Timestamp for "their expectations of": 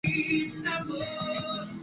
0.03-0.65